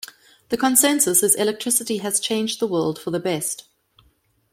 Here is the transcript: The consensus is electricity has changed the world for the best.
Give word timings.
The 0.49 0.57
consensus 0.57 1.21
is 1.21 1.35
electricity 1.35 1.99
has 1.99 2.19
changed 2.19 2.59
the 2.59 2.65
world 2.65 2.97
for 2.97 3.11
the 3.11 3.19
best. 3.19 3.65